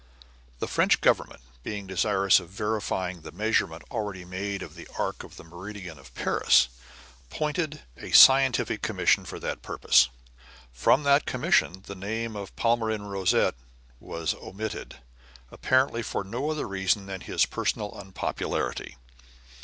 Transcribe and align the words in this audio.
The 0.57 0.67
French 0.67 0.99
Government, 0.99 1.41
being 1.61 1.85
desirous 1.85 2.39
of 2.39 2.49
verifying 2.49 3.21
the 3.21 3.31
measurement 3.31 3.83
already 3.91 4.25
made 4.25 4.63
of 4.63 4.73
the 4.73 4.87
arc 4.97 5.23
of 5.23 5.37
the 5.37 5.43
meridian 5.43 5.99
of 5.99 6.11
Paris, 6.15 6.69
appointed 7.29 7.81
a 7.97 8.09
scientific 8.09 8.81
commission 8.81 9.25
for 9.25 9.39
that 9.41 9.61
purpose. 9.61 10.09
From 10.73 11.03
that 11.03 11.27
commission 11.27 11.83
the 11.85 11.93
name 11.93 12.35
of 12.35 12.55
Palmyrin 12.55 13.03
Rosette 13.11 13.53
was 13.99 14.33
omitted, 14.33 14.95
apparently 15.51 16.01
for 16.01 16.23
no 16.23 16.49
other 16.49 16.67
reason 16.67 17.05
than 17.05 17.21
his 17.21 17.45
personal 17.45 17.93
unpopularity. 17.95 18.97